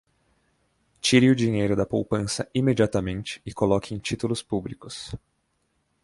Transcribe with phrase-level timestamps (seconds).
[0.99, 5.11] Tire o dinheiro da poupança imediatamente e coloque em títulos públicos